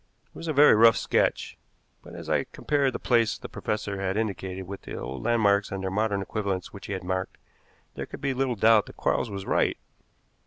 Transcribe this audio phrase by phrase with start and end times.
[0.25, 1.59] It was a very rough sketch,
[2.01, 5.83] but, as I compared the place the professor had indicated with the old landmarks and
[5.83, 7.37] their modern equivalents which he had marked,
[7.93, 9.77] there could be little doubt that Quarles was right.